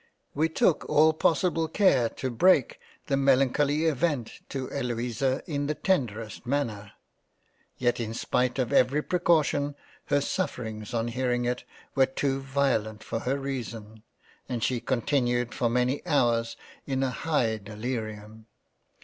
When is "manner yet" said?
6.43-7.99